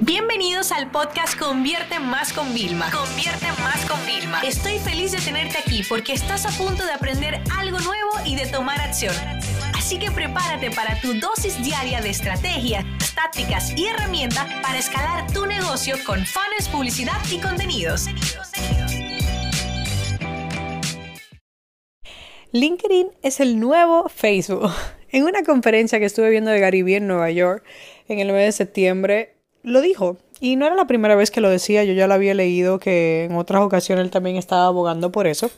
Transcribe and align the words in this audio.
Bienvenidos 0.00 0.72
al 0.72 0.90
podcast 0.90 1.38
Convierte 1.38 1.98
Más 1.98 2.34
con 2.34 2.52
Vilma. 2.52 2.90
Convierte 2.90 3.46
Más 3.62 3.82
con 3.86 3.98
Vilma. 4.04 4.42
Estoy 4.42 4.78
feliz 4.78 5.12
de 5.12 5.18
tenerte 5.18 5.56
aquí 5.56 5.82
porque 5.88 6.12
estás 6.12 6.44
a 6.44 6.50
punto 6.50 6.84
de 6.84 6.92
aprender 6.92 7.40
algo 7.56 7.78
nuevo 7.78 8.10
y 8.26 8.36
de 8.36 8.44
tomar 8.46 8.78
acción. 8.78 9.14
Así 9.74 9.98
que 9.98 10.10
prepárate 10.10 10.70
para 10.70 11.00
tu 11.00 11.14
dosis 11.14 11.62
diaria 11.64 12.02
de 12.02 12.10
estrategias, 12.10 12.84
tácticas 13.14 13.72
y 13.74 13.86
herramientas 13.86 14.46
para 14.62 14.78
escalar 14.78 15.32
tu 15.32 15.46
negocio 15.46 15.96
con 16.04 16.26
fans, 16.26 16.68
publicidad 16.70 17.16
y 17.32 17.38
contenidos. 17.38 18.04
LinkedIn 22.52 23.08
es 23.22 23.40
el 23.40 23.58
nuevo 23.58 24.10
Facebook. 24.10 24.70
En 25.12 25.22
una 25.22 25.44
conferencia 25.44 25.98
que 26.00 26.04
estuve 26.04 26.28
viendo 26.28 26.50
de 26.50 26.58
Gary 26.58 26.82
Vee 26.82 26.96
en 26.96 27.06
Nueva 27.06 27.30
York 27.30 27.64
en 28.08 28.18
el 28.18 28.32
mes 28.32 28.44
de 28.46 28.52
septiembre, 28.52 29.35
lo 29.66 29.80
dijo. 29.80 30.16
Y 30.40 30.56
no 30.56 30.66
era 30.66 30.76
la 30.76 30.86
primera 30.86 31.16
vez 31.16 31.30
que 31.30 31.40
lo 31.40 31.50
decía, 31.50 31.84
yo 31.84 31.92
ya 31.92 32.06
lo 32.06 32.14
había 32.14 32.34
leído 32.34 32.78
que 32.78 33.24
en 33.24 33.36
otras 33.36 33.62
ocasiones 33.62 34.04
él 34.04 34.10
también 34.10 34.36
estaba 34.36 34.66
abogando 34.66 35.10
por 35.10 35.26
eso. 35.26 35.50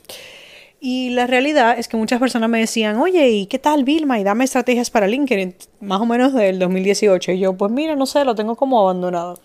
Y 0.80 1.10
la 1.10 1.26
realidad 1.26 1.78
es 1.78 1.88
que 1.88 1.96
muchas 1.96 2.20
personas 2.20 2.48
me 2.48 2.60
decían, 2.60 2.98
oye, 2.98 3.28
¿y 3.30 3.46
qué 3.46 3.58
tal 3.58 3.84
Vilma? 3.84 4.18
Y 4.18 4.24
dame 4.24 4.44
estrategias 4.44 4.90
para 4.90 5.08
LinkedIn, 5.08 5.54
más 5.80 6.00
o 6.00 6.06
menos 6.06 6.32
del 6.32 6.58
2018. 6.58 7.32
Y 7.32 7.40
yo, 7.40 7.54
pues 7.54 7.70
mira, 7.70 7.96
no 7.96 8.06
sé, 8.06 8.24
lo 8.24 8.34
tengo 8.34 8.56
como 8.56 8.80
abandonado. 8.80 9.40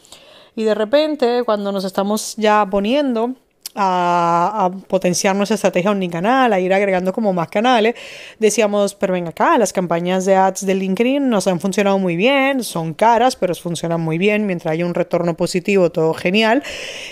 Y 0.55 0.63
de 0.63 0.75
repente, 0.75 1.43
cuando 1.43 1.71
nos 1.71 1.83
estamos 1.83 2.35
ya 2.37 2.65
poniendo 2.69 3.33
a, 3.75 4.71
potenciar 4.87 5.35
nuestra 5.35 5.55
estrategia 5.55 5.91
omnicanal, 5.91 6.53
a 6.53 6.59
ir 6.59 6.73
agregando 6.73 7.13
como 7.13 7.33
más 7.33 7.47
canales, 7.49 7.95
decíamos, 8.39 8.95
pero 8.95 9.13
ven 9.13 9.27
acá, 9.27 9.57
las 9.57 9.73
campañas 9.73 10.25
de 10.25 10.35
ads 10.35 10.65
de 10.65 10.75
LinkedIn 10.75 11.29
nos 11.29 11.47
han 11.47 11.59
funcionado 11.59 11.97
muy 11.99 12.15
bien, 12.15 12.63
son 12.63 12.93
caras, 12.93 13.35
pero 13.35 13.53
funcionan 13.55 14.01
muy 14.01 14.17
bien, 14.17 14.45
mientras 14.45 14.73
haya 14.73 14.85
un 14.85 14.93
retorno 14.93 15.35
positivo, 15.35 15.91
todo 15.91 16.13
genial. 16.13 16.63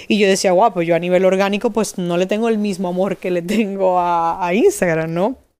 Y 0.07 0.17
yo 0.17 0.27
decía, 0.27 0.51
guau, 0.51 0.73
pues 0.73 0.87
yo 0.87 0.95
a 0.95 0.99
nivel 0.99 1.25
orgánico, 1.25 1.71
pues 1.71 1.97
no 1.97 2.17
le 2.17 2.25
tengo 2.25 2.49
el 2.49 2.57
mismo 2.57 2.89
amor 2.89 3.17
que 3.17 3.31
le 3.31 3.41
tengo 3.41 3.99
a, 3.99 4.45
a 4.45 4.53
Instagram, 4.53 5.13
¿no? 5.13 5.50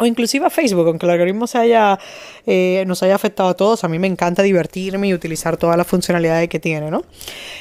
O 0.00 0.06
inclusive 0.06 0.46
a 0.46 0.50
Facebook, 0.50 0.86
aunque 0.86 1.04
el 1.04 1.12
algoritmo 1.12 1.46
se 1.46 1.58
haya, 1.58 1.98
eh, 2.46 2.84
nos 2.86 3.02
haya 3.02 3.14
afectado 3.14 3.50
a 3.50 3.54
todos, 3.54 3.84
a 3.84 3.88
mí 3.88 3.98
me 3.98 4.06
encanta 4.06 4.42
divertirme 4.42 5.08
y 5.08 5.14
utilizar 5.14 5.58
todas 5.58 5.76
las 5.76 5.86
funcionalidades 5.86 6.48
que 6.48 6.58
tiene, 6.58 6.90
¿no? 6.90 7.02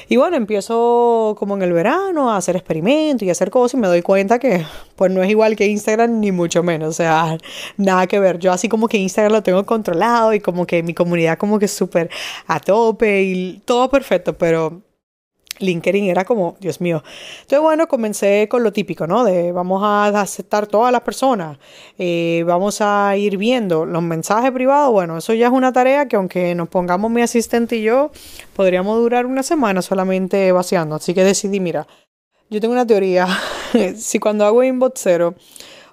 Y 0.07 0.15
bueno, 0.15 0.37
empiezo 0.37 1.35
como 1.37 1.55
en 1.57 1.63
el 1.63 1.73
verano 1.73 2.31
a 2.31 2.37
hacer 2.37 2.55
experimentos 2.55 3.25
y 3.25 3.29
a 3.29 3.33
hacer 3.33 3.49
cosas 3.49 3.73
y 3.73 3.77
me 3.81 3.87
doy 3.87 4.01
cuenta 4.01 4.39
que 4.39 4.65
pues 4.95 5.11
no 5.11 5.21
es 5.21 5.29
igual 5.29 5.57
que 5.57 5.67
Instagram 5.67 6.21
ni 6.21 6.31
mucho 6.31 6.63
menos, 6.63 6.89
o 6.89 6.93
sea, 6.93 7.37
nada 7.77 8.07
que 8.07 8.19
ver. 8.19 8.39
Yo 8.39 8.53
así 8.53 8.69
como 8.69 8.87
que 8.87 8.97
Instagram 8.97 9.33
lo 9.33 9.43
tengo 9.43 9.65
controlado 9.65 10.33
y 10.33 10.39
como 10.39 10.65
que 10.65 10.81
mi 10.81 10.93
comunidad 10.93 11.37
como 11.37 11.59
que 11.59 11.67
súper 11.67 12.09
a 12.47 12.61
tope 12.61 13.23
y 13.23 13.61
todo 13.65 13.89
perfecto, 13.89 14.37
pero 14.37 14.81
LinkedIn 15.59 16.05
era 16.05 16.25
como, 16.25 16.55
Dios 16.59 16.81
mío. 16.81 17.03
Entonces, 17.41 17.59
bueno, 17.59 17.87
comencé 17.87 18.47
con 18.49 18.63
lo 18.63 18.73
típico, 18.73 19.07
¿no? 19.07 19.23
De 19.23 19.51
vamos 19.51 19.81
a 19.83 20.07
aceptar 20.21 20.67
todas 20.67 20.91
las 20.91 21.01
personas, 21.01 21.57
eh, 21.97 22.43
vamos 22.45 22.81
a 22.81 23.15
ir 23.17 23.37
viendo 23.37 23.85
los 23.85 24.01
mensajes 24.01 24.51
privados. 24.51 24.91
Bueno, 24.91 25.17
eso 25.17 25.33
ya 25.33 25.47
es 25.47 25.53
una 25.53 25.71
tarea 25.71 26.07
que 26.07 26.15
aunque 26.15 26.55
nos 26.55 26.69
pongamos 26.69 27.11
mi 27.11 27.21
asistente 27.21 27.77
y 27.77 27.83
yo, 27.83 28.11
podríamos 28.55 28.97
durar 28.99 29.25
una 29.25 29.43
semana 29.43 29.81
solamente 29.81 30.51
vaciando. 30.51 30.95
Así 30.95 31.13
que 31.13 31.23
decidí, 31.23 31.59
mira, 31.59 31.87
yo 32.49 32.59
tengo 32.59 32.73
una 32.73 32.87
teoría. 32.87 33.27
si 33.95 34.19
cuando 34.19 34.45
hago 34.45 34.63
inbox 34.63 35.01
cero, 35.03 35.35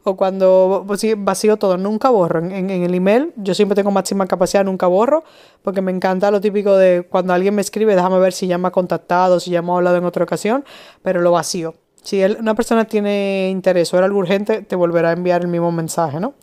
o 0.06 0.16
cuando 0.16 0.86
vacío 1.18 1.56
todo, 1.56 1.76
nunca 1.76 2.10
borro. 2.10 2.38
En, 2.38 2.70
el 2.70 2.94
email 2.94 3.32
yo 3.36 3.54
siempre 3.54 3.74
tengo 3.74 3.90
máxima 3.90 4.26
capacidad, 4.26 4.64
nunca 4.64 4.86
borro, 4.86 5.24
porque 5.62 5.82
me 5.82 5.90
encanta 5.90 6.30
lo 6.30 6.40
típico 6.40 6.76
de 6.76 7.06
cuando 7.10 7.32
alguien 7.32 7.54
me 7.56 7.60
escribe, 7.60 7.96
déjame 7.96 8.20
ver 8.20 8.32
si 8.32 8.46
ya 8.46 8.56
me 8.56 8.68
ha 8.68 8.70
contactado, 8.70 9.40
si 9.40 9.50
ya 9.50 9.58
hemos 9.58 9.76
hablado 9.76 9.96
en 9.96 10.04
otra 10.04 10.22
ocasión, 10.22 10.64
pero 11.02 11.20
lo 11.20 11.32
vacío. 11.32 11.74
Si 12.02 12.22
una 12.22 12.54
persona 12.54 12.84
tiene 12.84 13.50
interés 13.50 13.92
o 13.92 13.96
era 13.96 14.06
algo 14.06 14.20
urgente, 14.20 14.62
te 14.62 14.76
volverá 14.76 15.10
a 15.10 15.12
enviar 15.12 15.42
el 15.42 15.48
mismo 15.48 15.72
mensaje, 15.72 16.20
¿no? 16.20 16.34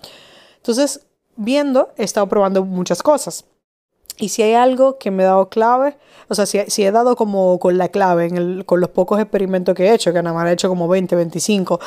Entonces, 0.57 1.05
viendo, 1.37 1.93
he 1.97 2.03
estado 2.03 2.27
probando 2.27 2.65
muchas 2.65 3.01
cosas. 3.01 3.45
Y 4.17 4.29
si 4.29 4.41
hay 4.43 4.53
algo 4.53 4.97
que 4.97 5.09
me 5.09 5.23
ha 5.23 5.27
dado 5.27 5.49
clave, 5.49 5.97
o 6.27 6.35
sea, 6.35 6.45
si, 6.45 6.83
he 6.83 6.91
dado 6.91 7.15
como 7.15 7.57
con 7.59 7.77
la 7.77 7.87
clave 7.89 8.25
en 8.25 8.37
el, 8.37 8.65
con 8.65 8.79
los 8.79 8.89
pocos 8.89 9.19
experimentos 9.19 9.73
que 9.73 9.85
he 9.85 9.93
hecho, 9.93 10.13
que 10.13 10.21
nada 10.21 10.35
más 10.35 10.47
he 10.49 10.53
hecho 10.53 10.69
como 10.69 10.87
20, 10.87 11.15
25, 11.15 11.79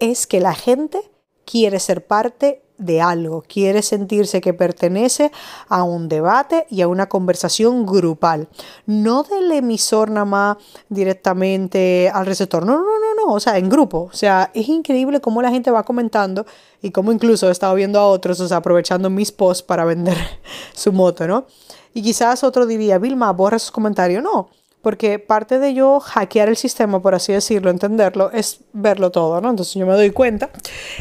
es 0.00 0.26
que 0.26 0.40
la 0.40 0.54
gente 0.54 1.00
quiere 1.44 1.80
ser 1.80 2.06
parte 2.06 2.62
de 2.78 3.00
algo, 3.00 3.42
quiere 3.42 3.82
sentirse 3.82 4.40
que 4.40 4.54
pertenece 4.54 5.32
a 5.68 5.82
un 5.82 6.08
debate 6.08 6.66
y 6.70 6.80
a 6.80 6.88
una 6.88 7.08
conversación 7.08 7.84
grupal, 7.84 8.48
no 8.86 9.24
del 9.24 9.50
emisor 9.50 10.10
nada 10.10 10.24
más 10.24 10.56
directamente 10.88 12.10
al 12.14 12.24
receptor, 12.24 12.64
no, 12.64 12.76
no, 12.78 12.84
no, 12.84 13.26
no, 13.26 13.32
o 13.32 13.40
sea, 13.40 13.58
en 13.58 13.68
grupo, 13.68 14.08
o 14.12 14.16
sea, 14.16 14.52
es 14.54 14.68
increíble 14.68 15.20
cómo 15.20 15.42
la 15.42 15.50
gente 15.50 15.72
va 15.72 15.82
comentando 15.82 16.46
y 16.80 16.92
cómo 16.92 17.10
incluso 17.10 17.48
he 17.48 17.52
estado 17.52 17.74
viendo 17.74 17.98
a 17.98 18.06
otros, 18.06 18.38
o 18.38 18.46
sea, 18.46 18.58
aprovechando 18.58 19.10
mis 19.10 19.32
posts 19.32 19.64
para 19.64 19.84
vender 19.84 20.16
su 20.72 20.92
moto, 20.92 21.26
¿no? 21.26 21.46
Y 21.94 22.02
quizás 22.02 22.44
otro 22.44 22.64
diría, 22.64 22.98
Vilma, 22.98 23.32
borra 23.32 23.58
sus 23.58 23.72
comentarios, 23.72 24.22
no, 24.22 24.50
porque 24.88 25.18
parte 25.18 25.58
de 25.58 25.74
yo 25.74 26.00
hackear 26.00 26.48
el 26.48 26.56
sistema, 26.56 27.02
por 27.02 27.14
así 27.14 27.30
decirlo, 27.30 27.68
entenderlo, 27.68 28.32
es 28.32 28.60
verlo 28.72 29.10
todo, 29.10 29.38
¿no? 29.38 29.50
Entonces 29.50 29.74
yo 29.74 29.84
me 29.84 29.92
doy 29.92 30.12
cuenta 30.12 30.48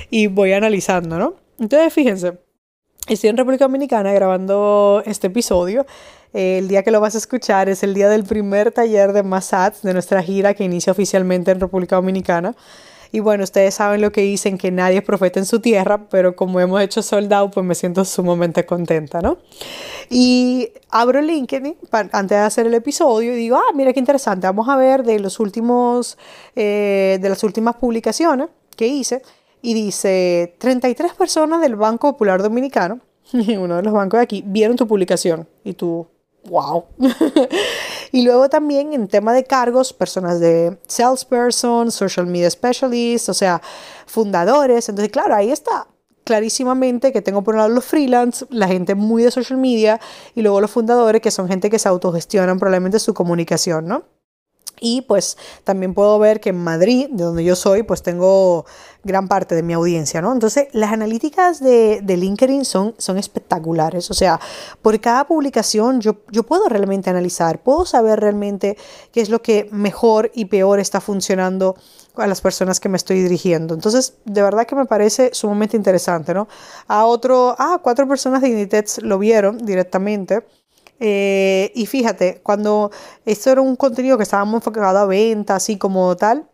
y 0.10 0.28
voy 0.28 0.52
analizando, 0.52 1.18
¿no? 1.18 1.36
Entonces 1.58 1.94
fíjense, 1.94 2.34
estoy 3.08 3.30
en 3.30 3.38
República 3.38 3.64
Dominicana 3.64 4.12
grabando 4.12 5.02
este 5.06 5.28
episodio. 5.28 5.86
el 6.34 6.68
día 6.68 6.84
que 6.84 6.92
lo 6.92 7.00
vas 7.00 7.16
a 7.16 7.18
escuchar 7.18 7.70
es 7.70 7.82
el 7.82 7.94
día 7.94 8.10
del 8.10 8.26
primer 8.26 8.74
taller 8.74 9.14
de 9.14 9.24
Massats 9.24 9.84
de 9.84 9.94
nuestra 9.94 10.22
gira 10.22 10.54
que 10.54 10.66
inicia 10.66 10.92
oficialmente 10.92 11.52
en 11.52 11.62
República 11.62 11.96
Dominicana. 11.96 12.58
Y 13.18 13.20
bueno, 13.20 13.44
ustedes 13.46 13.74
saben 13.74 14.02
lo 14.02 14.12
que 14.12 14.22
dicen, 14.22 14.60
que 14.60 14.70
nadie 14.70 15.00
es 15.00 15.04
profeta 15.04 15.40
en 15.40 15.48
su 15.48 15.60
tierra, 15.60 16.08
pero 16.08 16.36
como 16.36 16.60
hemos 16.60 16.80
hecho 16.84 17.02
soldado, 17.02 17.50
pues 17.50 17.66
me 17.66 17.74
siento 17.74 18.06
sumamente 18.06 18.64
contenta, 18.64 19.22
¿no? 19.22 19.40
Y 20.08 20.70
abro 20.92 21.20
LinkedIn 21.20 21.78
antes 21.92 22.38
de 22.38 22.44
hacer 22.44 22.68
el 22.68 22.76
episodio 22.76 23.34
y 23.34 23.36
digo, 23.36 23.58
ah, 23.58 23.74
mira 23.74 23.92
qué 23.92 24.00
interesante, 24.00 24.46
vamos 24.46 24.70
a 24.70 24.78
ver 24.78 25.02
de 25.04 25.18
los 25.18 25.40
últimos, 25.40 26.20
eh, 26.56 27.18
de 27.20 27.28
las 27.28 27.44
últimas 27.44 27.78
publicaciones 27.78 28.50
que 28.76 28.86
hice. 28.86 29.24
Y 29.64 29.74
dice, 29.74 30.54
33 30.60 31.16
personas 31.16 31.60
del 31.60 31.76
Banco 31.76 32.12
Popular 32.12 32.44
Dominicano, 32.44 33.00
uno 33.34 33.78
de 33.78 33.82
los 33.82 33.94
bancos 33.94 34.20
de 34.20 34.26
aquí, 34.26 34.44
vieron 34.46 34.78
tu 34.78 34.88
publicación. 34.88 35.48
Y 35.64 35.74
tú, 35.74 36.06
wow. 36.46 36.86
y 38.12 38.24
luego 38.24 38.50
también 38.50 38.94
en 38.94 39.08
tema 39.08 39.34
de 39.34 39.44
cargos, 39.44 39.94
personas 39.94 40.40
de 40.40 40.78
salesperson, 40.88 41.92
social 41.92 42.28
media 42.28 42.50
specialist, 42.50 43.30
o 43.30 43.34
sea, 43.34 43.62
fundadores. 44.06 44.90
Entonces, 44.90 45.12
claro, 45.12 45.36
ahí 45.36 45.52
está 45.52 45.88
clarísimamente 46.24 47.14
que 47.14 47.22
tengo 47.22 47.42
por 47.42 47.56
un 47.56 47.60
lado 47.60 47.70
los 47.70 47.86
freelance, 47.86 48.46
la 48.50 48.68
gente 48.68 48.96
muy 48.96 49.24
de 49.24 49.32
social 49.32 49.58
media 49.58 50.00
y 50.36 50.42
luego 50.42 50.60
los 50.60 50.70
fundadores 50.70 51.22
que 51.22 51.32
son 51.32 51.48
gente 51.48 51.70
que 51.70 51.80
se 51.80 51.88
autogestionan 51.88 52.60
probablemente 52.60 53.00
su 53.00 53.14
comunicación, 53.14 53.88
¿no? 53.88 54.04
Y 54.80 55.02
pues 55.02 55.38
también 55.64 55.94
puedo 55.94 56.20
ver 56.20 56.40
que 56.40 56.50
en 56.50 56.64
Madrid, 56.64 57.08
de 57.10 57.24
donde 57.24 57.44
yo 57.44 57.56
soy, 57.56 57.84
pues 57.84 58.04
tengo 58.04 58.66
gran 59.04 59.28
parte 59.28 59.56
de 59.56 59.64
mi 59.64 59.74
audiencia, 59.74 60.22
¿no? 60.22 60.34
Entonces, 60.34 60.68
las 60.74 60.92
analíticas 60.92 61.60
de, 61.60 62.02
de 62.04 62.18
LinkedIn 62.18 62.66
son, 62.66 62.94
son 62.98 63.18
espectaculares. 63.18 64.12
O 64.12 64.14
sea, 64.14 64.40
por 64.82 65.00
cada 65.00 65.26
publicación 65.26 66.02
yo, 66.02 66.18
yo 66.32 66.44
puedo 66.44 66.68
realmente 66.68 67.10
analizar, 67.10 67.64
puedo 67.64 67.86
saber 67.86 68.20
realmente 68.20 68.78
qué 69.12 69.22
es 69.22 69.30
lo 69.30 69.42
que 69.42 69.68
mejor 69.72 70.32
y 70.36 70.46
peor 70.46 70.80
está 70.80 71.02
funcionando 71.02 71.76
a 72.16 72.28
las 72.28 72.42
personas 72.42 72.80
que 72.80 72.90
me 72.90 72.98
estoy 72.98 73.22
dirigiendo. 73.22 73.74
Entonces, 73.74 74.16
de 74.26 74.42
verdad 74.42 74.66
que 74.66 74.76
me 74.76 74.86
parece 74.86 75.30
sumamente 75.34 75.78
interesante, 75.78 76.34
¿no? 76.34 76.48
A 76.88 77.06
otro, 77.06 77.56
ah, 77.58 77.80
cuatro 77.82 78.08
personas 78.08 78.42
de 78.42 78.50
Inditex 78.50 79.02
lo 79.02 79.18
vieron 79.20 79.58
directamente 79.60 80.46
eh, 81.00 81.72
y 81.76 81.86
fíjate, 81.86 82.42
cuando 82.44 82.92
esto 83.26 83.52
era 83.52 83.62
un 83.62 83.76
contenido 83.76 84.18
que 84.18 84.24
estábamos 84.24 84.56
enfocado 84.56 84.98
a 85.00 85.06
venta, 85.06 85.56
así 85.56 85.78
como 85.78 86.16
tal, 86.16 86.50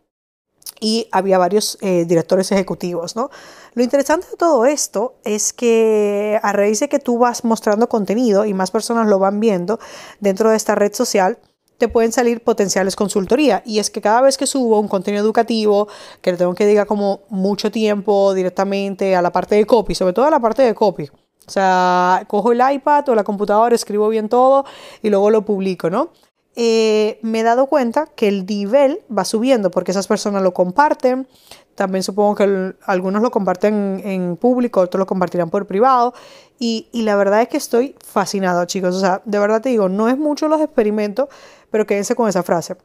y 0.80 1.08
había 1.12 1.38
varios 1.38 1.78
eh, 1.82 2.06
directores 2.06 2.52
ejecutivos, 2.52 3.16
¿no? 3.16 3.30
Lo 3.74 3.84
interesante 3.84 4.28
de 4.30 4.38
todo 4.38 4.66
esto 4.66 5.16
es 5.24 5.54
que 5.54 6.40
a 6.44 6.52
raíz 6.52 6.80
de 6.82 6.90
que 6.90 7.00
tú 7.00 7.18
vas 7.18 7.44
mostrando 7.44 7.88
contenido 7.88 8.46
y 8.46 8.54
más 8.54 8.70
personas 8.70 9.08
lo 9.08 9.18
van 9.18 9.40
viendo 9.40 9.80
dentro 10.20 10.50
de 10.50 10.58
esta 10.58 10.76
red 10.76 10.94
social, 10.94 11.40
te 11.78 11.88
pueden 11.88 12.12
salir 12.12 12.44
potenciales 12.44 12.96
consultoría. 12.96 13.64
Y 13.66 13.80
es 13.80 13.90
que 13.90 14.02
cada 14.02 14.22
vez 14.22 14.38
que 14.38 14.46
subo 14.46 14.80
un 14.80 14.88
contenido 14.88 15.24
educativo, 15.24 15.88
que 16.22 16.32
le 16.32 16.38
tengo 16.38 16.54
que 16.54 16.66
dedicar 16.66 16.88
como 16.88 17.22
mucho 17.30 17.72
tiempo 17.72 18.34
directamente 18.34 19.16
a 19.16 19.22
la 19.22 19.32
parte 19.32 19.56
de 19.56 19.66
copy, 19.66 19.96
sobre 19.96 20.14
todo 20.14 20.26
a 20.26 20.32
la 20.32 20.40
parte 20.40 20.62
de 20.62 20.76
copy, 20.76 21.10
o 21.46 21.52
sea, 21.52 22.26
cojo 22.28 22.52
el 22.52 22.62
iPad 22.74 23.10
o 23.10 23.16
la 23.16 23.24
computadora, 23.24 23.76
escribo 23.76 24.08
bien 24.10 24.30
todo 24.30 24.66
y 25.02 25.10
luego 25.10 25.30
lo 25.30 25.44
publico, 25.44 25.90
¿no? 25.90 26.10
Eh, 26.56 27.20
me 27.24 27.40
he 27.40 27.44
dado 27.44 27.66
cuenta 27.66 28.06
que 28.06 28.28
el 28.28 28.46
nivel 28.46 29.02
va 29.16 29.26
subiendo 29.26 29.72
porque 29.72 29.92
esas 29.92 30.08
personas 30.08 30.44
lo 30.44 30.54
comparten. 30.54 31.28
También 31.76 32.04
supongo 32.04 32.36
que 32.36 32.76
algunos 32.86 33.24
lo 33.24 33.32
comparten 33.32 34.02
en 34.06 34.38
público, 34.38 34.82
otros 34.82 35.00
lo 35.00 35.08
compartirán 35.08 35.50
por 35.50 35.66
privado. 35.66 36.14
Y, 36.60 36.88
y, 36.92 37.02
la 37.02 37.16
verdad 37.16 37.42
es 37.42 37.48
que 37.48 37.58
estoy 37.58 37.96
fascinado, 38.06 38.64
chicos. 38.66 38.96
O 38.96 39.00
sea, 39.00 39.22
de 39.26 39.40
verdad 39.40 39.62
te 39.62 39.70
digo, 39.70 39.90
no 39.90 40.08
es 40.08 40.18
mucho 40.18 40.48
los 40.48 40.62
experimentos, 40.62 41.30
pero 41.72 41.88
quédense 41.88 42.16
con 42.16 42.30
esa 42.30 42.44
frase. 42.44 42.78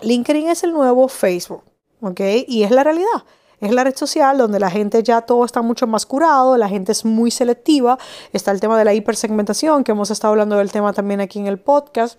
LinkedIn 0.00 0.48
es 0.48 0.62
el 0.62 0.72
nuevo 0.72 1.08
Facebook, 1.08 1.64
¿ok? 2.00 2.20
Y 2.46 2.62
es 2.62 2.70
la 2.70 2.84
realidad. 2.84 3.24
Es 3.64 3.72
la 3.72 3.82
red 3.82 3.96
social 3.96 4.36
donde 4.36 4.60
la 4.60 4.70
gente 4.70 5.02
ya 5.02 5.22
todo 5.22 5.42
está 5.42 5.62
mucho 5.62 5.86
más 5.86 6.04
curado, 6.04 6.58
la 6.58 6.68
gente 6.68 6.92
es 6.92 7.06
muy 7.06 7.30
selectiva, 7.30 7.98
está 8.34 8.50
el 8.50 8.60
tema 8.60 8.76
de 8.76 8.84
la 8.84 8.92
hipersegmentación, 8.92 9.84
que 9.84 9.92
hemos 9.92 10.10
estado 10.10 10.32
hablando 10.32 10.58
del 10.58 10.70
tema 10.70 10.92
también 10.92 11.22
aquí 11.22 11.38
en 11.38 11.46
el 11.46 11.58
podcast, 11.58 12.18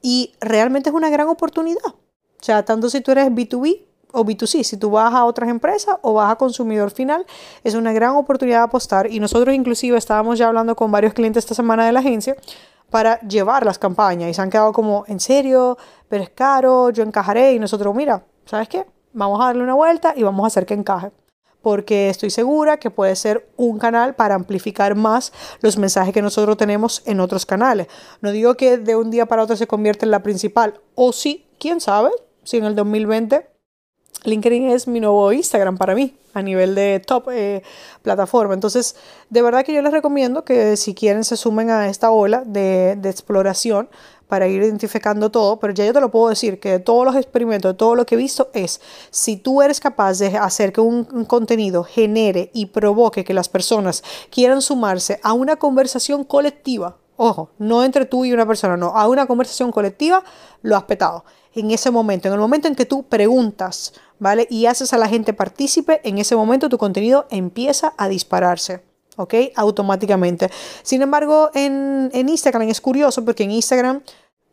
y 0.00 0.32
realmente 0.40 0.88
es 0.88 0.94
una 0.94 1.10
gran 1.10 1.28
oportunidad. 1.28 1.84
O 1.84 2.40
sea, 2.40 2.64
tanto 2.64 2.88
si 2.88 3.02
tú 3.02 3.10
eres 3.10 3.26
B2B 3.26 3.84
o 4.12 4.24
B2C, 4.24 4.62
si 4.62 4.78
tú 4.78 4.90
vas 4.90 5.12
a 5.12 5.26
otras 5.26 5.50
empresas 5.50 5.96
o 6.00 6.14
vas 6.14 6.32
a 6.32 6.36
consumidor 6.36 6.90
final, 6.90 7.26
es 7.64 7.74
una 7.74 7.92
gran 7.92 8.16
oportunidad 8.16 8.60
de 8.60 8.64
apostar 8.64 9.12
y 9.12 9.20
nosotros 9.20 9.54
inclusive 9.54 9.98
estábamos 9.98 10.38
ya 10.38 10.48
hablando 10.48 10.74
con 10.74 10.90
varios 10.90 11.12
clientes 11.12 11.44
esta 11.44 11.54
semana 11.54 11.84
de 11.84 11.92
la 11.92 12.00
agencia 12.00 12.34
para 12.88 13.20
llevar 13.20 13.66
las 13.66 13.78
campañas 13.78 14.30
y 14.30 14.32
se 14.32 14.40
han 14.40 14.48
quedado 14.48 14.72
como, 14.72 15.04
en 15.06 15.20
serio, 15.20 15.76
pero 16.08 16.22
es 16.22 16.30
caro, 16.30 16.88
yo 16.88 17.02
encajaré 17.02 17.52
y 17.52 17.58
nosotros, 17.58 17.94
mira, 17.94 18.24
¿sabes 18.46 18.70
qué? 18.70 18.86
Vamos 19.12 19.40
a 19.40 19.46
darle 19.46 19.62
una 19.62 19.74
vuelta 19.74 20.14
y 20.16 20.22
vamos 20.22 20.44
a 20.44 20.48
hacer 20.48 20.66
que 20.66 20.74
encaje. 20.74 21.10
Porque 21.62 22.08
estoy 22.08 22.30
segura 22.30 22.78
que 22.78 22.90
puede 22.90 23.16
ser 23.16 23.48
un 23.56 23.78
canal 23.78 24.14
para 24.14 24.34
amplificar 24.34 24.94
más 24.94 25.32
los 25.60 25.76
mensajes 25.76 26.14
que 26.14 26.22
nosotros 26.22 26.56
tenemos 26.56 27.02
en 27.04 27.20
otros 27.20 27.44
canales. 27.44 27.88
No 28.20 28.30
digo 28.30 28.54
que 28.54 28.78
de 28.78 28.94
un 28.94 29.10
día 29.10 29.26
para 29.26 29.42
otro 29.42 29.56
se 29.56 29.66
convierta 29.66 30.06
en 30.06 30.12
la 30.12 30.22
principal, 30.22 30.80
o 30.94 31.12
sí, 31.12 31.46
quién 31.58 31.80
sabe, 31.80 32.10
si 32.44 32.58
en 32.58 32.64
el 32.64 32.76
2020 32.76 33.57
LinkedIn 34.28 34.70
es 34.70 34.86
mi 34.86 35.00
nuevo 35.00 35.32
Instagram 35.32 35.76
para 35.76 35.94
mí 35.94 36.14
a 36.34 36.42
nivel 36.42 36.74
de 36.74 37.00
top 37.04 37.28
eh, 37.32 37.62
plataforma. 38.02 38.54
Entonces, 38.54 38.96
de 39.30 39.42
verdad 39.42 39.64
que 39.64 39.72
yo 39.72 39.82
les 39.82 39.92
recomiendo 39.92 40.44
que 40.44 40.76
si 40.76 40.94
quieren 40.94 41.24
se 41.24 41.36
sumen 41.36 41.70
a 41.70 41.88
esta 41.88 42.10
ola 42.10 42.42
de, 42.46 42.92
exploración 43.04 43.88
para 44.28 44.46
ir 44.46 44.62
identificando 44.62 45.30
todo, 45.30 45.58
pero 45.58 45.72
ya 45.72 45.86
yo 45.86 45.92
te 45.92 46.00
lo 46.00 46.10
puedo 46.10 46.28
decir 46.28 46.60
que 46.60 46.72
de 46.72 46.78
todos 46.80 47.04
los 47.04 47.16
experimentos, 47.16 47.72
de 47.72 47.78
todo 47.78 47.94
lo 47.94 48.04
que 48.04 48.14
he 48.14 48.18
visto 48.18 48.50
es, 48.52 48.80
si 49.10 49.38
tú 49.38 49.62
eres 49.62 49.80
capaz 49.80 50.18
de 50.18 50.36
hacer 50.36 50.72
que 50.72 50.82
un 50.82 51.04
contenido 51.24 51.82
genere 51.82 52.50
y 52.52 52.66
provoque 52.66 53.24
que 53.24 53.32
las 53.32 53.48
personas 53.48 54.04
quieran 54.30 54.60
sumarse 54.60 55.18
a 55.22 55.32
una 55.32 55.56
conversación 55.56 56.24
colectiva, 56.24 56.96
ojo, 57.18 57.50
no 57.58 57.84
entre 57.84 58.06
tú 58.06 58.24
y 58.24 58.32
una 58.32 58.46
persona, 58.46 58.76
no, 58.76 58.96
a 58.96 59.06
una 59.08 59.26
conversación 59.26 59.70
colectiva, 59.70 60.24
lo 60.62 60.76
has 60.76 60.84
petado. 60.84 61.24
En 61.54 61.70
ese 61.70 61.90
momento, 61.90 62.28
en 62.28 62.34
el 62.34 62.40
momento 62.40 62.68
en 62.68 62.74
que 62.74 62.86
tú 62.86 63.02
preguntas, 63.02 63.92
¿vale? 64.18 64.46
Y 64.48 64.66
haces 64.66 64.92
a 64.94 64.98
la 64.98 65.08
gente 65.08 65.34
partícipe, 65.34 66.00
en 66.04 66.18
ese 66.18 66.36
momento 66.36 66.68
tu 66.68 66.78
contenido 66.78 67.26
empieza 67.30 67.92
a 67.98 68.08
dispararse. 68.08 68.82
¿Ok? 69.16 69.34
Automáticamente. 69.56 70.48
Sin 70.84 71.02
embargo, 71.02 71.50
en, 71.52 72.08
en 72.14 72.28
Instagram 72.28 72.68
es 72.68 72.80
curioso 72.80 73.24
porque 73.24 73.42
en 73.42 73.50
Instagram 73.50 74.02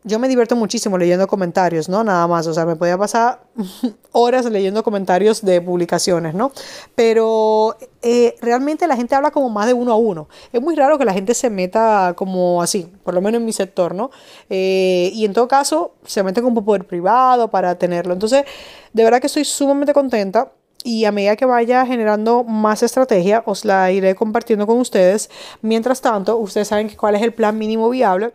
yo 0.05 0.19
me 0.19 0.27
divierto 0.27 0.55
muchísimo 0.55 0.99
leyendo 0.99 1.27
comentarios, 1.27 1.89
¿no? 1.89 2.03
Nada 2.03 2.27
más, 2.27 2.45
o 2.45 2.53
sea, 2.53 2.63
me 2.67 2.75
podía 2.75 2.95
pasar 2.95 3.41
horas 4.11 4.45
leyendo 4.45 4.83
comentarios 4.83 5.43
de 5.43 5.59
publicaciones, 5.59 6.35
¿no? 6.35 6.51
Pero 6.93 7.75
eh, 8.03 8.35
realmente 8.39 8.85
la 8.85 8.95
gente 8.95 9.15
habla 9.15 9.31
como 9.31 9.49
más 9.49 9.65
de 9.65 9.73
uno 9.73 9.91
a 9.91 9.95
uno. 9.95 10.29
Es 10.53 10.61
muy 10.61 10.75
raro 10.75 10.99
que 10.99 11.05
la 11.05 11.13
gente 11.13 11.33
se 11.33 11.49
meta 11.49 12.13
como 12.15 12.61
así, 12.61 12.87
por 13.03 13.15
lo 13.15 13.21
menos 13.21 13.39
en 13.39 13.45
mi 13.45 13.51
sector, 13.51 13.95
¿no? 13.95 14.11
Eh, 14.51 15.09
y 15.11 15.25
en 15.25 15.33
todo 15.33 15.47
caso, 15.47 15.95
se 16.05 16.21
mete 16.21 16.43
como 16.43 16.63
poder 16.63 16.85
privado 16.85 17.49
para 17.49 17.75
tenerlo. 17.79 18.13
Entonces, 18.13 18.45
de 18.93 19.03
verdad 19.03 19.19
que 19.19 19.27
estoy 19.27 19.43
sumamente 19.43 19.93
contenta 19.93 20.51
y 20.83 21.05
a 21.05 21.11
medida 21.11 21.35
que 21.35 21.45
vaya 21.45 21.83
generando 21.83 22.43
más 22.43 22.83
estrategia, 22.83 23.41
os 23.47 23.65
la 23.65 23.91
iré 23.91 24.13
compartiendo 24.13 24.67
con 24.67 24.77
ustedes. 24.77 25.31
Mientras 25.63 25.99
tanto, 25.99 26.37
ustedes 26.37 26.67
saben 26.67 26.89
cuál 26.95 27.15
es 27.15 27.23
el 27.23 27.33
plan 27.33 27.57
mínimo 27.57 27.89
viable 27.89 28.33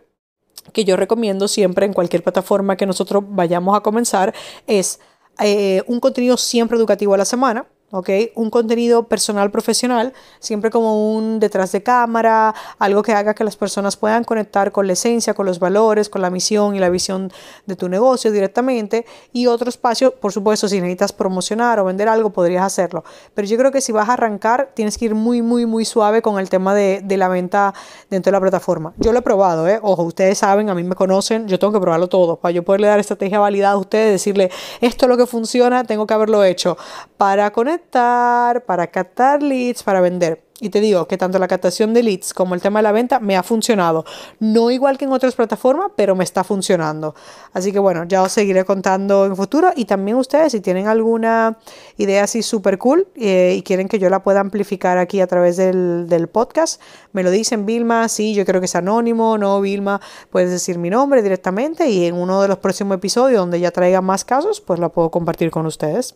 que 0.73 0.85
yo 0.85 0.95
recomiendo 0.95 1.47
siempre 1.47 1.85
en 1.85 1.93
cualquier 1.93 2.23
plataforma 2.23 2.77
que 2.77 2.85
nosotros 2.85 3.23
vayamos 3.27 3.75
a 3.75 3.81
comenzar 3.81 4.33
es 4.67 4.99
eh, 5.39 5.83
un 5.87 5.99
contenido 5.99 6.37
siempre 6.37 6.77
educativo 6.77 7.13
a 7.13 7.17
la 7.17 7.25
semana 7.25 7.67
¿ok? 7.91 8.09
Un 8.35 8.49
contenido 8.49 9.03
personal 9.07 9.51
profesional, 9.51 10.13
siempre 10.39 10.71
como 10.71 11.15
un 11.15 11.39
detrás 11.39 11.71
de 11.71 11.83
cámara, 11.83 12.55
algo 12.79 13.03
que 13.03 13.13
haga 13.13 13.33
que 13.33 13.43
las 13.43 13.55
personas 13.55 13.97
puedan 13.97 14.23
conectar 14.23 14.71
con 14.71 14.87
la 14.87 14.93
esencia, 14.93 15.33
con 15.33 15.45
los 15.45 15.59
valores, 15.59 16.09
con 16.09 16.21
la 16.21 16.29
misión 16.29 16.75
y 16.75 16.79
la 16.79 16.89
visión 16.89 17.31
de 17.65 17.75
tu 17.75 17.89
negocio 17.89 18.31
directamente. 18.31 19.05
Y 19.31 19.47
otro 19.47 19.69
espacio, 19.69 20.15
por 20.15 20.31
supuesto, 20.31 20.67
si 20.67 20.79
necesitas 20.79 21.13
promocionar 21.13 21.79
o 21.79 21.85
vender 21.85 22.07
algo, 22.07 22.31
podrías 22.31 22.65
hacerlo. 22.65 23.03
Pero 23.33 23.47
yo 23.47 23.57
creo 23.57 23.71
que 23.71 23.81
si 23.81 23.91
vas 23.91 24.09
a 24.09 24.13
arrancar, 24.13 24.71
tienes 24.73 24.97
que 24.97 25.05
ir 25.05 25.15
muy, 25.15 25.41
muy, 25.41 25.65
muy 25.65 25.85
suave 25.85 26.21
con 26.21 26.39
el 26.39 26.49
tema 26.49 26.73
de, 26.73 27.01
de 27.03 27.17
la 27.17 27.27
venta 27.27 27.73
dentro 28.09 28.31
de 28.31 28.37
la 28.37 28.41
plataforma. 28.41 28.93
Yo 28.97 29.11
lo 29.11 29.19
he 29.19 29.21
probado, 29.21 29.67
¿eh? 29.67 29.79
Ojo, 29.81 30.03
ustedes 30.03 30.37
saben, 30.37 30.69
a 30.69 30.75
mí 30.75 30.83
me 30.83 30.95
conocen, 30.95 31.47
yo 31.47 31.59
tengo 31.59 31.73
que 31.73 31.79
probarlo 31.79 32.07
todo. 32.07 32.37
Para 32.37 32.51
yo 32.51 32.63
poderle 32.63 32.87
dar 32.87 32.99
estrategia 32.99 33.39
validada 33.39 33.73
a 33.73 33.77
ustedes, 33.77 34.11
decirle, 34.13 34.49
esto 34.79 35.05
es 35.05 35.09
lo 35.09 35.17
que 35.17 35.25
funciona, 35.25 35.83
tengo 35.83 36.07
que 36.07 36.13
haberlo 36.13 36.43
hecho. 36.43 36.77
Para 37.17 37.51
conectar 37.51 37.80
para 37.89 38.87
captar 38.87 39.41
leads, 39.41 39.83
para 39.83 40.01
vender. 40.01 40.43
Y 40.63 40.69
te 40.69 40.79
digo 40.79 41.07
que 41.07 41.17
tanto 41.17 41.39
la 41.39 41.47
captación 41.47 41.91
de 41.95 42.03
leads 42.03 42.35
como 42.35 42.53
el 42.53 42.61
tema 42.61 42.79
de 42.79 42.83
la 42.83 42.91
venta 42.91 43.19
me 43.19 43.35
ha 43.35 43.41
funcionado. 43.41 44.05
No 44.39 44.69
igual 44.69 44.99
que 44.99 45.05
en 45.05 45.11
otras 45.11 45.33
plataformas, 45.33 45.91
pero 45.95 46.15
me 46.15 46.23
está 46.23 46.43
funcionando. 46.43 47.15
Así 47.51 47.71
que 47.71 47.79
bueno, 47.79 48.03
ya 48.03 48.21
os 48.21 48.31
seguiré 48.31 48.63
contando 48.63 49.25
en 49.25 49.35
futuro. 49.35 49.71
Y 49.75 49.85
también 49.85 50.17
ustedes, 50.17 50.51
si 50.51 50.61
tienen 50.61 50.87
alguna 50.87 51.57
idea 51.97 52.25
así 52.25 52.43
súper 52.43 52.77
cool 52.77 53.07
eh, 53.15 53.55
y 53.57 53.63
quieren 53.63 53.87
que 53.87 53.97
yo 53.97 54.07
la 54.11 54.21
pueda 54.21 54.39
amplificar 54.39 54.99
aquí 54.99 55.19
a 55.19 55.25
través 55.25 55.57
del, 55.57 56.05
del, 56.07 56.27
podcast, 56.27 56.79
me 57.11 57.23
lo 57.23 57.31
dicen, 57.31 57.65
Vilma, 57.65 58.07
sí, 58.07 58.35
yo 58.35 58.45
creo 58.45 58.61
que 58.61 58.65
es 58.65 58.75
anónimo, 58.75 59.39
no, 59.39 59.59
Vilma, 59.61 59.99
puedes 60.29 60.51
decir 60.51 60.77
mi 60.77 60.91
nombre 60.91 61.23
directamente 61.23 61.89
y 61.89 62.05
en 62.05 62.13
uno 62.13 62.39
de 62.39 62.47
los 62.47 62.59
próximos 62.59 62.97
episodios 62.97 63.39
donde 63.39 63.59
ya 63.59 63.71
traiga 63.71 64.01
más 64.01 64.23
casos, 64.25 64.61
pues 64.61 64.79
la 64.79 64.89
puedo 64.89 65.09
compartir 65.09 65.49
con 65.49 65.65
ustedes. 65.65 66.15